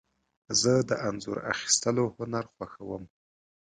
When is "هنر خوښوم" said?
2.17-3.03